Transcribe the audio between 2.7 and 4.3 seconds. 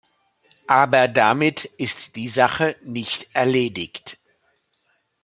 nicht erledigt.